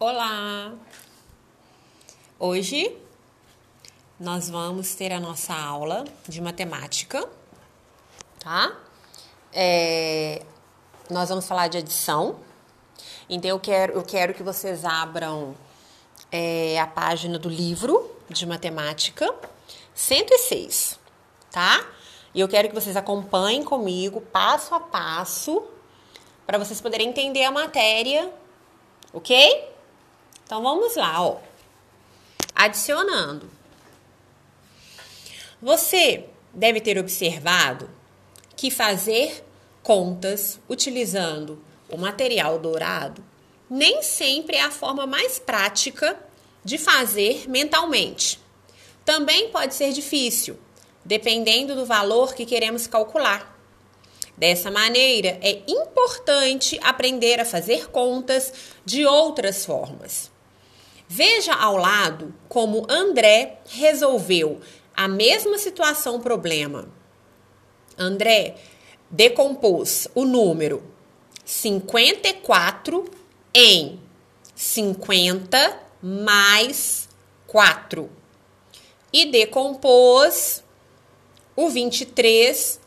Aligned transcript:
Olá! 0.00 0.74
Hoje 2.38 2.96
nós 4.20 4.48
vamos 4.48 4.94
ter 4.94 5.12
a 5.12 5.18
nossa 5.18 5.52
aula 5.52 6.04
de 6.28 6.40
matemática, 6.40 7.28
tá? 8.38 8.78
É, 9.52 10.40
nós 11.10 11.30
vamos 11.30 11.48
falar 11.48 11.66
de 11.66 11.78
adição. 11.78 12.38
Então 13.28 13.50
eu 13.50 13.58
quero, 13.58 13.94
eu 13.94 14.04
quero 14.04 14.34
que 14.34 14.42
vocês 14.44 14.84
abram 14.84 15.56
é, 16.30 16.78
a 16.78 16.86
página 16.86 17.36
do 17.36 17.48
livro 17.48 18.08
de 18.28 18.46
matemática 18.46 19.34
106, 19.96 20.96
tá? 21.50 21.84
E 22.32 22.38
eu 22.38 22.46
quero 22.46 22.68
que 22.68 22.74
vocês 22.76 22.96
acompanhem 22.96 23.64
comigo 23.64 24.20
passo 24.20 24.76
a 24.76 24.78
passo 24.78 25.60
para 26.46 26.56
vocês 26.56 26.80
poderem 26.80 27.08
entender 27.08 27.42
a 27.42 27.50
matéria, 27.50 28.32
ok? 29.12 29.76
Então 30.48 30.62
vamos 30.62 30.96
lá, 30.96 31.22
ó. 31.22 31.36
Adicionando. 32.54 33.50
Você 35.60 36.24
deve 36.54 36.80
ter 36.80 36.96
observado 36.96 37.90
que 38.56 38.70
fazer 38.70 39.44
contas 39.82 40.58
utilizando 40.66 41.62
o 41.90 41.98
material 41.98 42.58
dourado 42.58 43.22
nem 43.68 44.02
sempre 44.02 44.56
é 44.56 44.62
a 44.62 44.70
forma 44.70 45.06
mais 45.06 45.38
prática 45.38 46.18
de 46.64 46.78
fazer 46.78 47.46
mentalmente. 47.46 48.40
Também 49.04 49.50
pode 49.50 49.74
ser 49.74 49.92
difícil, 49.92 50.58
dependendo 51.04 51.74
do 51.74 51.84
valor 51.84 52.34
que 52.34 52.46
queremos 52.46 52.86
calcular. 52.86 53.54
Dessa 54.34 54.70
maneira, 54.70 55.38
é 55.42 55.60
importante 55.68 56.80
aprender 56.82 57.38
a 57.38 57.44
fazer 57.44 57.90
contas 57.90 58.50
de 58.82 59.04
outras 59.04 59.66
formas. 59.66 60.37
Veja 61.08 61.54
ao 61.54 61.78
lado 61.78 62.34
como 62.48 62.86
André 62.88 63.60
resolveu 63.66 64.60
a 64.94 65.08
mesma 65.08 65.56
situação 65.56 66.20
problema. 66.20 66.88
André 67.96 68.56
decompôs 69.10 70.06
o 70.14 70.24
número 70.24 70.82
54 71.44 73.10
em 73.54 73.98
50 74.54 75.80
mais 76.02 77.08
4 77.46 78.10
e 79.10 79.30
decompôs 79.30 80.62
o 81.56 81.70
23 81.70 82.78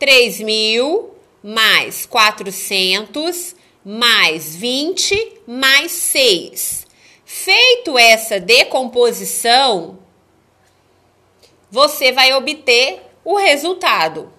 3.000 0.00 1.06
mais 1.42 2.06
400 2.06 3.56
mais 3.84 4.54
20 4.54 5.40
mais 5.46 5.90
6. 5.90 6.86
Feito 7.24 7.98
essa 7.98 8.38
decomposição, 8.38 9.98
você 11.70 12.12
vai 12.12 12.32
obter 12.34 13.02
o 13.24 13.36
resultado. 13.36 14.30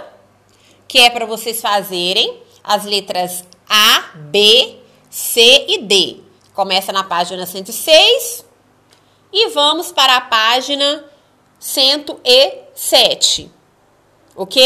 que 0.87 0.99
é 0.99 1.09
para 1.09 1.25
vocês 1.25 1.61
fazerem 1.61 2.41
as 2.63 2.85
letras 2.85 3.43
A, 3.67 4.11
B, 4.15 4.77
C 5.09 5.65
e 5.67 5.81
D. 5.83 6.17
Começa 6.53 6.91
na 6.91 7.03
página 7.03 7.45
106 7.45 8.45
e 9.31 9.49
vamos 9.49 9.91
para 9.91 10.17
a 10.17 10.21
página 10.21 11.05
107. 11.59 13.51
Ok? 14.35 14.61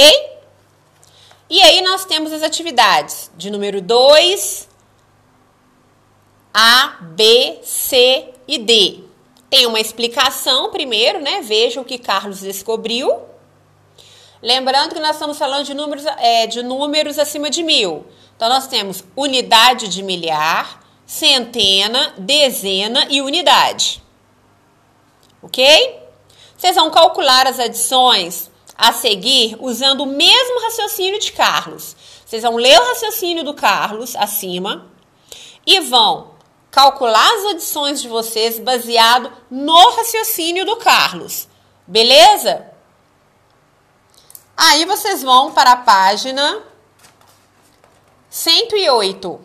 E 1.50 1.62
aí 1.62 1.82
nós 1.82 2.06
temos 2.06 2.34
as 2.34 2.42
atividades 2.42 3.32
de 3.38 3.52
número 3.52 3.82
2, 3.82 4.68
A, 6.54 6.98
B, 7.02 7.60
C 7.62 8.30
e 8.48 8.58
D. 8.58 9.05
Tem 9.56 9.66
uma 9.66 9.80
explicação 9.80 10.70
primeiro, 10.70 11.22
né? 11.22 11.40
Veja 11.42 11.80
o 11.80 11.86
que 11.86 11.98
Carlos 11.98 12.42
descobriu. 12.42 13.22
Lembrando 14.42 14.94
que 14.94 15.00
nós 15.00 15.16
estamos 15.16 15.38
falando 15.38 15.64
de 15.64 15.74
números, 15.74 16.06
é, 16.06 16.46
de 16.46 16.62
números 16.62 17.18
acima 17.18 17.50
de 17.50 17.64
mil. 17.64 18.06
Então, 18.36 18.50
nós 18.50 18.68
temos 18.68 19.02
unidade 19.16 19.88
de 19.88 20.04
milhar, 20.04 20.86
centena, 21.06 22.14
dezena 22.18 23.08
e 23.10 23.22
unidade. 23.22 24.04
Ok? 25.42 26.02
Vocês 26.58 26.76
vão 26.76 26.92
calcular 26.92 27.48
as 27.48 27.58
adições 27.58 28.52
a 28.78 28.92
seguir 28.92 29.56
usando 29.62 30.02
o 30.02 30.06
mesmo 30.06 30.64
raciocínio 30.64 31.18
de 31.18 31.32
Carlos. 31.32 31.96
Vocês 32.26 32.44
vão 32.44 32.58
ler 32.58 32.78
o 32.78 32.88
raciocínio 32.90 33.46
do 33.46 33.54
Carlos 33.54 34.18
acima 34.18 34.86
e 35.66 35.80
vão 35.80 36.35
calcular 36.76 37.26
as 37.36 37.46
adições 37.52 38.02
de 38.02 38.10
vocês 38.10 38.60
baseado 38.60 39.32
no 39.50 39.92
raciocínio 39.92 40.66
do 40.66 40.76
Carlos. 40.76 41.48
Beleza? 41.88 42.70
Aí 44.58 44.84
vocês 44.84 45.24
vão 45.24 45.54
para 45.54 45.72
a 45.72 45.78
página 45.78 46.62
108, 48.30 49.40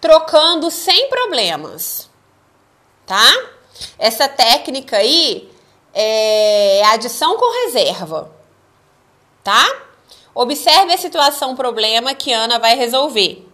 trocando 0.00 0.72
sem 0.72 1.08
problemas, 1.08 2.10
tá? 3.06 3.32
Essa 3.96 4.26
técnica 4.26 4.96
aí 4.96 5.48
é 5.92 6.82
adição 6.86 7.36
com 7.36 7.64
reserva, 7.64 8.34
tá? 9.44 9.64
Observe 10.34 10.94
a 10.94 10.98
situação 10.98 11.54
problema 11.54 12.12
que 12.12 12.32
a 12.32 12.40
Ana 12.40 12.58
vai 12.58 12.74
resolver. 12.74 13.48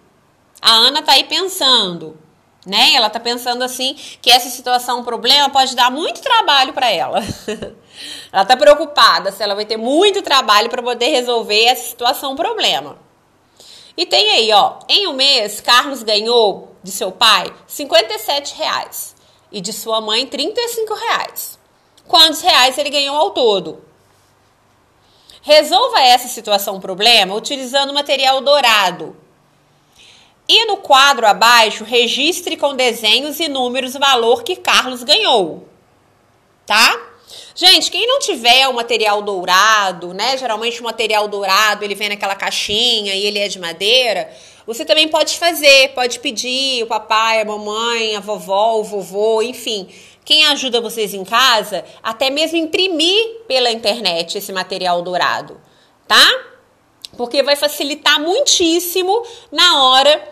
A 0.62 0.72
Ana 0.72 1.02
tá 1.02 1.12
aí 1.12 1.24
pensando, 1.24 2.18
né? 2.66 2.94
Ela 2.94 3.08
tá 3.08 3.18
pensando 3.18 3.62
assim 3.62 3.96
que 4.20 4.30
essa 4.30 4.48
situação 4.50 5.02
problema 5.02 5.48
pode 5.48 5.74
dar 5.74 5.90
muito 5.90 6.20
trabalho 6.20 6.72
para 6.72 6.90
ela. 6.90 7.20
ela 8.32 8.44
tá 8.44 8.56
preocupada 8.56 9.32
se 9.32 9.42
ela 9.42 9.54
vai 9.54 9.64
ter 9.64 9.76
muito 9.76 10.22
trabalho 10.22 10.68
para 10.68 10.82
poder 10.82 11.08
resolver 11.08 11.64
essa 11.64 11.88
situação 11.88 12.36
problema. 12.36 12.98
E 13.96 14.06
tem 14.06 14.30
aí, 14.32 14.52
ó, 14.52 14.78
em 14.88 15.06
um 15.08 15.12
mês, 15.12 15.60
Carlos 15.60 16.02
ganhou 16.02 16.74
de 16.82 16.90
seu 16.90 17.12
pai 17.12 17.52
57 17.66 18.54
reais 18.56 19.14
e 19.52 19.60
de 19.60 19.72
sua 19.72 20.00
mãe 20.00 20.26
35 20.26 20.94
reais. 20.94 21.58
Quantos 22.06 22.40
reais 22.40 22.78
ele 22.78 22.90
ganhou 22.90 23.16
ao 23.16 23.30
todo? 23.30 23.84
Resolva 25.42 26.00
essa 26.00 26.28
situação 26.28 26.80
problema 26.80 27.34
utilizando 27.34 27.94
material 27.94 28.40
dourado, 28.40 29.16
e 30.52 30.64
no 30.64 30.78
quadro 30.78 31.24
abaixo, 31.28 31.84
registre 31.84 32.56
com 32.56 32.74
desenhos 32.74 33.38
e 33.38 33.46
números 33.46 33.94
o 33.94 34.00
valor 34.00 34.42
que 34.42 34.56
Carlos 34.56 35.04
ganhou. 35.04 35.68
Tá? 36.66 37.00
Gente, 37.54 37.88
quem 37.88 38.04
não 38.04 38.18
tiver 38.18 38.66
o 38.66 38.74
material 38.74 39.22
dourado, 39.22 40.12
né? 40.12 40.36
Geralmente 40.36 40.80
o 40.80 40.84
material 40.84 41.28
dourado 41.28 41.84
ele 41.84 41.94
vem 41.94 42.08
naquela 42.08 42.34
caixinha 42.34 43.14
e 43.14 43.24
ele 43.26 43.38
é 43.38 43.46
de 43.46 43.60
madeira. 43.60 44.28
Você 44.66 44.84
também 44.84 45.06
pode 45.06 45.38
fazer, 45.38 45.90
pode 45.94 46.18
pedir 46.18 46.82
o 46.82 46.88
papai, 46.88 47.42
a 47.42 47.44
mamãe, 47.44 48.16
a 48.16 48.20
vovó, 48.20 48.80
o 48.80 48.82
vovô, 48.82 49.42
enfim, 49.42 49.88
quem 50.24 50.46
ajuda 50.46 50.80
vocês 50.80 51.14
em 51.14 51.24
casa, 51.24 51.84
até 52.02 52.28
mesmo 52.28 52.58
imprimir 52.58 53.42
pela 53.46 53.70
internet 53.70 54.36
esse 54.36 54.52
material 54.52 55.00
dourado, 55.02 55.60
tá? 56.08 56.26
Porque 57.16 57.40
vai 57.40 57.54
facilitar 57.54 58.20
muitíssimo 58.20 59.24
na 59.52 59.84
hora 59.84 60.29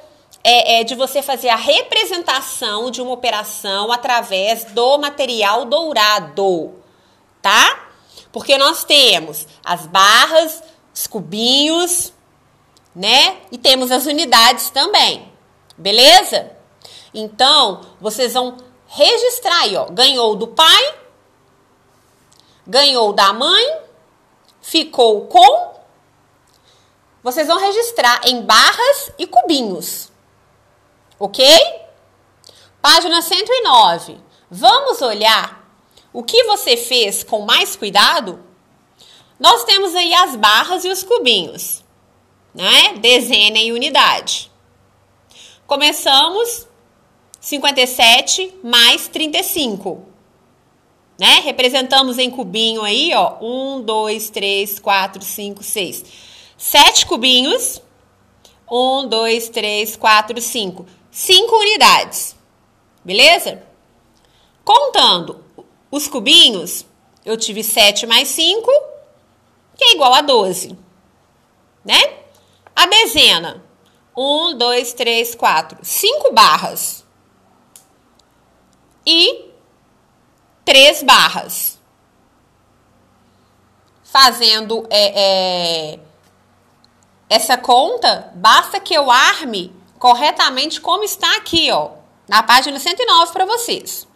é, 0.50 0.80
é, 0.80 0.84
de 0.84 0.94
você 0.94 1.20
fazer 1.20 1.50
a 1.50 1.56
representação 1.56 2.90
de 2.90 3.02
uma 3.02 3.12
operação 3.12 3.92
através 3.92 4.64
do 4.64 4.96
material 4.96 5.66
dourado, 5.66 6.74
tá? 7.42 7.90
Porque 8.32 8.56
nós 8.56 8.82
temos 8.82 9.46
as 9.62 9.86
barras, 9.86 10.62
os 10.94 11.06
cubinhos, 11.06 12.14
né? 12.96 13.36
E 13.52 13.58
temos 13.58 13.90
as 13.90 14.06
unidades 14.06 14.70
também, 14.70 15.30
beleza? 15.76 16.50
Então, 17.12 17.82
vocês 18.00 18.32
vão 18.32 18.56
registrar 18.86 19.64
aí, 19.64 19.76
ó. 19.76 19.84
Ganhou 19.90 20.34
do 20.34 20.48
pai, 20.48 20.94
ganhou 22.66 23.12
da 23.12 23.34
mãe, 23.34 23.80
ficou 24.62 25.26
com. 25.26 25.74
Vocês 27.22 27.46
vão 27.46 27.58
registrar 27.58 28.22
em 28.24 28.40
barras 28.40 29.12
e 29.18 29.26
cubinhos. 29.26 30.08
Ok? 31.18 31.44
Página 32.80 33.20
109. 33.20 34.18
Vamos 34.50 35.02
olhar 35.02 35.68
o 36.12 36.22
que 36.22 36.44
você 36.44 36.76
fez 36.76 37.22
com 37.22 37.40
mais 37.40 37.76
cuidado? 37.76 38.42
Nós 39.38 39.64
temos 39.64 39.94
aí 39.94 40.14
as 40.14 40.36
barras 40.36 40.84
e 40.84 40.88
os 40.88 41.02
cubinhos, 41.02 41.84
né? 42.54 42.94
Dezena 42.94 43.58
e 43.58 43.72
unidade. 43.72 44.50
Começamos 45.66 46.66
57 47.40 48.54
mais 48.62 49.08
35. 49.08 50.06
Né? 51.18 51.40
Representamos 51.40 52.16
em 52.16 52.30
cubinho 52.30 52.82
aí, 52.82 53.12
ó. 53.14 53.36
1, 53.40 53.82
2, 53.82 54.30
3, 54.30 54.78
4, 54.78 55.22
5, 55.22 55.62
6. 55.62 56.04
Sete 56.56 57.06
cubinhos. 57.06 57.82
1, 58.70 59.08
2, 59.08 59.48
3, 59.48 59.96
4, 59.96 60.40
5. 60.40 60.86
5 61.10 61.56
unidades. 61.56 62.37
Beleza? 63.05 63.62
Contando 64.64 65.44
os 65.90 66.06
cubinhos, 66.06 66.84
eu 67.25 67.37
tive 67.37 67.62
7 67.62 68.06
mais 68.06 68.28
5, 68.28 68.70
que 69.76 69.84
é 69.84 69.94
igual 69.94 70.12
a 70.14 70.20
12. 70.20 70.76
Né? 71.84 72.19
A 72.75 72.87
dezena. 72.87 73.64
1, 74.16 74.58
2, 74.58 74.93
3, 74.94 75.34
4. 75.34 75.78
5 75.82 76.32
barras. 76.32 77.05
E 79.06 79.52
3 80.64 81.02
barras. 81.02 81.78
Fazendo 84.02 84.87
é, 84.90 85.93
é, 85.94 86.00
essa 87.28 87.56
conta, 87.56 88.32
basta 88.34 88.81
que 88.81 88.94
eu 88.94 89.11
arme 89.11 89.77
corretamente 89.98 90.80
como 90.80 91.04
está 91.04 91.36
aqui, 91.36 91.70
ó, 91.70 91.90
na 92.28 92.42
página 92.42 92.78
109 92.78 93.32
para 93.32 93.44
vocês. 93.44 94.06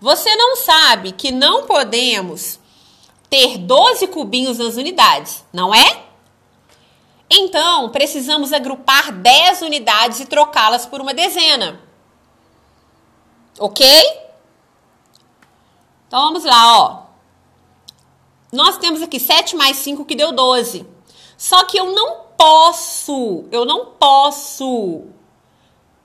Você 0.00 0.34
não 0.36 0.56
sabe 0.56 1.12
que 1.12 1.32
não 1.32 1.66
podemos 1.66 2.60
ter 3.28 3.58
12 3.58 4.06
cubinhos 4.08 4.58
nas 4.58 4.76
unidades, 4.76 5.44
não 5.52 5.74
é? 5.74 6.04
Então, 7.30 7.90
precisamos 7.90 8.52
agrupar 8.52 9.12
10 9.12 9.62
unidades 9.62 10.20
e 10.20 10.26
trocá-las 10.26 10.86
por 10.86 11.00
uma 11.00 11.12
dezena. 11.12 11.80
Ok? 13.58 13.86
Então, 16.06 16.22
vamos 16.22 16.44
lá, 16.44 16.78
ó. 16.78 17.02
Nós 18.50 18.78
temos 18.78 19.02
aqui 19.02 19.20
7 19.20 19.56
mais 19.56 19.76
5 19.78 20.06
que 20.06 20.14
deu 20.14 20.32
12. 20.32 20.86
Só 21.36 21.64
que 21.64 21.78
eu 21.78 21.92
não 21.92 22.27
posso, 22.38 23.46
eu 23.50 23.64
não 23.64 23.86
posso, 23.86 25.02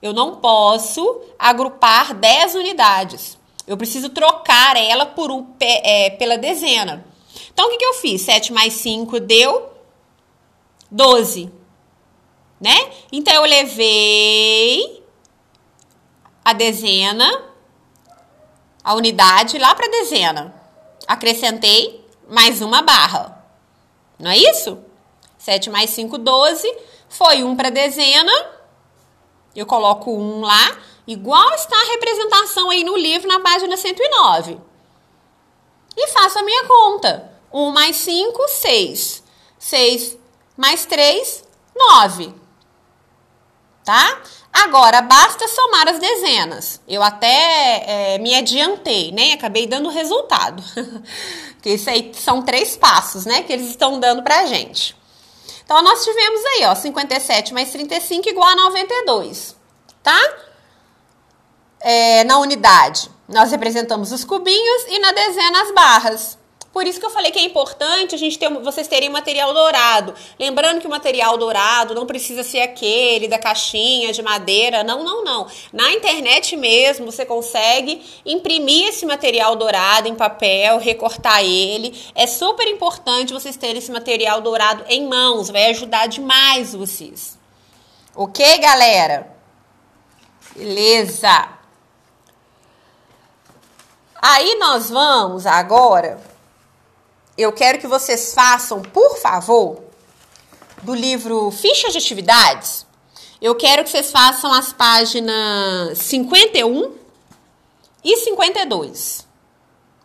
eu 0.02 0.12
não 0.12 0.36
posso 0.36 1.22
agrupar 1.38 2.12
10 2.12 2.56
unidades. 2.56 3.38
Eu 3.66 3.76
preciso 3.76 4.10
trocar 4.10 4.76
ela 4.76 5.06
por 5.06 5.30
um, 5.30 5.46
é, 5.60 6.10
pela 6.10 6.36
dezena. 6.36 7.06
Então, 7.52 7.68
o 7.68 7.70
que, 7.70 7.78
que 7.78 7.86
eu 7.86 7.94
fiz? 7.94 8.20
7 8.22 8.52
mais 8.52 8.72
5 8.74 9.20
deu 9.20 9.70
12, 10.90 11.50
né? 12.60 12.92
Então, 13.12 13.32
eu 13.32 13.42
levei 13.42 15.02
a 16.44 16.52
dezena, 16.52 17.44
a 18.82 18.94
unidade 18.94 19.56
lá 19.56 19.74
para 19.74 19.86
a 19.86 19.90
dezena. 19.90 20.54
Acrescentei 21.06 22.04
mais 22.28 22.60
uma 22.60 22.82
barra. 22.82 23.46
Não 24.18 24.30
é 24.30 24.36
isso? 24.36 24.83
7 25.44 25.68
mais 25.68 25.90
5, 25.90 26.16
12. 26.16 26.74
Foi 27.06 27.44
1 27.44 27.54
para 27.54 27.68
dezena. 27.68 28.32
Eu 29.54 29.66
coloco 29.66 30.10
1 30.10 30.40
lá. 30.40 30.78
Igual 31.06 31.52
está 31.52 31.76
a 31.76 31.90
representação 31.92 32.70
aí 32.70 32.82
no 32.82 32.96
livro, 32.96 33.28
na 33.28 33.40
página 33.40 33.76
109. 33.76 34.58
E 35.94 36.08
faço 36.08 36.38
a 36.38 36.42
minha 36.42 36.64
conta. 36.64 37.30
1 37.52 37.70
mais 37.72 37.96
5, 37.96 38.48
6. 38.48 39.22
6 39.58 40.18
mais 40.56 40.86
3, 40.86 41.44
9. 41.76 42.34
Tá? 43.84 44.22
Agora, 44.50 45.02
basta 45.02 45.46
somar 45.46 45.88
as 45.88 45.98
dezenas. 45.98 46.80
Eu 46.88 47.02
até 47.02 48.14
é, 48.14 48.18
me 48.18 48.34
adiantei, 48.34 49.12
né? 49.12 49.32
Acabei 49.32 49.66
dando 49.66 49.90
o 49.90 49.92
resultado. 49.92 50.62
Porque 51.56 51.70
isso 51.70 51.90
aí 51.90 52.12
são 52.14 52.40
três 52.40 52.78
passos, 52.78 53.26
né? 53.26 53.42
Que 53.42 53.52
eles 53.52 53.68
estão 53.68 54.00
dando 54.00 54.22
pra 54.22 54.46
gente. 54.46 54.96
Então, 55.64 55.82
nós 55.82 56.04
tivemos 56.04 56.44
aí, 56.44 56.64
ó, 56.66 56.74
57 56.74 57.54
mais 57.54 57.70
35 57.70 58.28
igual 58.28 58.48
a 58.48 58.54
92, 58.54 59.56
tá? 60.02 60.18
É, 61.80 62.24
na 62.24 62.38
unidade, 62.38 63.10
nós 63.28 63.50
representamos 63.50 64.12
os 64.12 64.24
cubinhos 64.24 64.84
e 64.88 64.98
na 64.98 65.12
dezena 65.12 65.62
as 65.62 65.70
barras. 65.72 66.38
Por 66.74 66.88
isso 66.88 66.98
que 66.98 67.06
eu 67.06 67.10
falei 67.10 67.30
que 67.30 67.38
é 67.38 67.44
importante 67.44 68.16
a 68.16 68.18
gente 68.18 68.36
ter, 68.36 68.52
vocês 68.52 68.88
terem 68.88 69.08
material 69.08 69.54
dourado. 69.54 70.12
Lembrando 70.36 70.80
que 70.80 70.88
o 70.88 70.90
material 70.90 71.38
dourado 71.38 71.94
não 71.94 72.04
precisa 72.04 72.42
ser 72.42 72.62
aquele 72.62 73.28
da 73.28 73.38
caixinha 73.38 74.12
de 74.12 74.20
madeira. 74.20 74.82
Não, 74.82 75.04
não, 75.04 75.22
não. 75.22 75.46
Na 75.72 75.92
internet 75.92 76.56
mesmo 76.56 77.12
você 77.12 77.24
consegue 77.24 78.02
imprimir 78.26 78.88
esse 78.88 79.06
material 79.06 79.54
dourado 79.54 80.08
em 80.08 80.16
papel, 80.16 80.78
recortar 80.78 81.44
ele. 81.44 81.96
É 82.12 82.26
super 82.26 82.66
importante 82.66 83.32
vocês 83.32 83.56
terem 83.56 83.78
esse 83.78 83.92
material 83.92 84.40
dourado 84.40 84.84
em 84.88 85.06
mãos. 85.06 85.50
Vai 85.50 85.66
ajudar 85.66 86.08
demais 86.08 86.74
vocês. 86.74 87.38
Ok, 88.16 88.58
galera? 88.58 89.32
Beleza. 90.56 91.50
Aí 94.20 94.56
nós 94.56 94.90
vamos 94.90 95.46
agora 95.46 96.33
eu 97.36 97.52
quero 97.52 97.78
que 97.78 97.86
vocês 97.86 98.32
façam, 98.32 98.80
por 98.80 99.18
favor, 99.18 99.82
do 100.82 100.94
livro 100.94 101.50
Fichas 101.50 101.92
de 101.92 101.98
Atividades, 101.98 102.86
eu 103.40 103.54
quero 103.54 103.84
que 103.84 103.90
vocês 103.90 104.10
façam 104.10 104.52
as 104.52 104.72
páginas 104.72 105.98
51 105.98 106.94
e 108.02 108.16
52, 108.18 109.26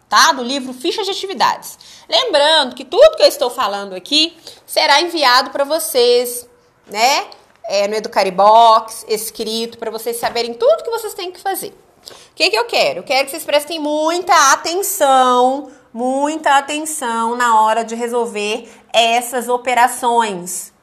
tá? 0.09 0.31
Do 0.31 0.43
livro 0.43 0.73
Fichas 0.73 1.05
de 1.05 1.11
Atividades. 1.11 1.77
Lembrando 2.09 2.75
que 2.75 2.83
tudo 2.83 3.15
que 3.15 3.23
eu 3.23 3.27
estou 3.27 3.49
falando 3.49 3.93
aqui 3.93 4.35
será 4.65 5.01
enviado 5.01 5.51
para 5.51 5.63
vocês, 5.63 6.47
né? 6.87 7.27
É, 7.63 7.87
no 7.87 7.95
Educaribox, 7.95 9.05
escrito, 9.07 9.77
para 9.77 9.91
vocês 9.91 10.17
saberem 10.17 10.55
tudo 10.55 10.83
que 10.83 10.89
vocês 10.89 11.13
têm 11.13 11.31
que 11.31 11.39
fazer. 11.39 11.69
O 11.69 12.35
que, 12.35 12.49
que 12.49 12.57
eu 12.57 12.65
quero? 12.65 12.99
Eu 12.99 13.03
quero 13.03 13.25
que 13.25 13.31
vocês 13.31 13.45
prestem 13.45 13.79
muita 13.79 14.51
atenção 14.51 15.71
muita 15.93 16.57
atenção 16.57 17.35
na 17.35 17.59
hora 17.59 17.83
de 17.83 17.95
resolver 17.95 18.69
essas 18.93 19.47
operações, 19.49 20.73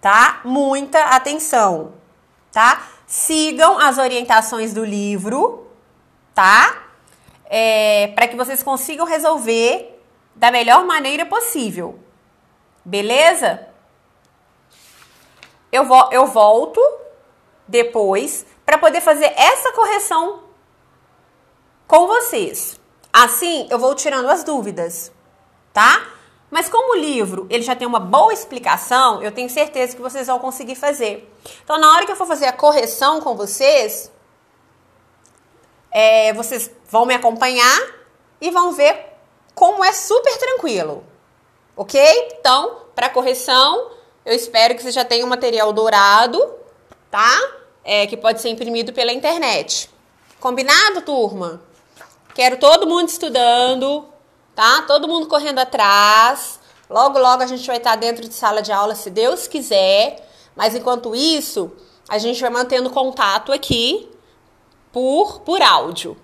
tá? 0.00 0.40
Muita 0.44 1.02
atenção, 1.14 1.94
tá? 2.52 2.86
Sigam 3.06 3.78
as 3.78 3.98
orientações 3.98 4.72
do 4.72 4.84
livro, 4.84 5.66
tá? 6.34 6.84
É, 7.44 8.08
para 8.14 8.28
que 8.28 8.36
vocês 8.36 8.62
consigam 8.62 9.04
resolver 9.04 10.00
da 10.34 10.50
melhor 10.50 10.84
maneira 10.84 11.26
possível, 11.26 11.98
beleza? 12.84 13.66
Eu, 15.72 15.84
vo 15.84 16.08
eu 16.12 16.26
volto 16.26 16.80
depois 17.66 18.46
para 18.64 18.78
poder 18.78 19.00
fazer 19.00 19.32
essa 19.36 19.72
correção 19.72 20.44
com 21.86 22.06
vocês. 22.06 22.79
Assim, 23.12 23.66
eu 23.70 23.78
vou 23.78 23.94
tirando 23.94 24.28
as 24.28 24.44
dúvidas, 24.44 25.10
tá? 25.72 26.06
Mas 26.50 26.68
como 26.68 26.94
o 26.94 26.98
livro 26.98 27.46
ele 27.48 27.62
já 27.62 27.76
tem 27.76 27.86
uma 27.86 28.00
boa 28.00 28.32
explicação, 28.32 29.22
eu 29.22 29.32
tenho 29.32 29.48
certeza 29.48 29.94
que 29.94 30.02
vocês 30.02 30.26
vão 30.26 30.38
conseguir 30.38 30.74
fazer. 30.74 31.32
Então, 31.62 31.78
na 31.78 31.92
hora 31.92 32.06
que 32.06 32.12
eu 32.12 32.16
for 32.16 32.26
fazer 32.26 32.46
a 32.46 32.52
correção 32.52 33.20
com 33.20 33.36
vocês, 33.36 34.10
é, 35.90 36.32
vocês 36.32 36.70
vão 36.88 37.06
me 37.06 37.14
acompanhar 37.14 37.80
e 38.40 38.50
vão 38.50 38.72
ver 38.72 39.06
como 39.54 39.84
é 39.84 39.92
super 39.92 40.36
tranquilo, 40.38 41.04
ok? 41.76 42.00
Então, 42.38 42.82
para 42.94 43.08
correção, 43.08 43.90
eu 44.24 44.34
espero 44.34 44.74
que 44.74 44.82
você 44.82 44.92
já 44.92 45.04
tenha 45.04 45.24
um 45.24 45.28
material 45.28 45.72
dourado, 45.72 46.54
tá? 47.10 47.30
É, 47.84 48.06
que 48.06 48.16
pode 48.16 48.40
ser 48.40 48.48
imprimido 48.48 48.92
pela 48.92 49.12
internet. 49.12 49.90
Combinado, 50.38 51.02
turma? 51.02 51.62
Quero 52.34 52.58
todo 52.58 52.86
mundo 52.86 53.08
estudando, 53.08 54.06
tá? 54.54 54.82
Todo 54.82 55.08
mundo 55.08 55.26
correndo 55.26 55.58
atrás. 55.58 56.60
Logo, 56.88 57.18
logo 57.18 57.42
a 57.42 57.46
gente 57.46 57.66
vai 57.66 57.76
estar 57.76 57.96
dentro 57.96 58.26
de 58.28 58.34
sala 58.34 58.62
de 58.62 58.72
aula, 58.72 58.94
se 58.94 59.10
Deus 59.10 59.46
quiser. 59.46 60.28
Mas 60.56 60.74
enquanto 60.74 61.14
isso, 61.14 61.70
a 62.08 62.18
gente 62.18 62.40
vai 62.40 62.50
mantendo 62.50 62.90
contato 62.90 63.52
aqui 63.52 64.08
por, 64.92 65.40
por 65.40 65.62
áudio, 65.62 66.16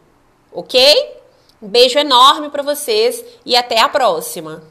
ok? 0.52 1.16
Um 1.62 1.68
beijo 1.68 1.98
enorme 1.98 2.50
para 2.50 2.62
vocês 2.62 3.24
e 3.44 3.56
até 3.56 3.80
a 3.80 3.88
próxima. 3.88 4.62